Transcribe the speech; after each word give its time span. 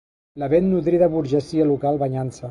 La 0.43 0.47
ben 0.53 0.69
nodrida 0.69 1.09
burgesia 1.15 1.67
local 1.73 2.01
banyant-se 2.05 2.39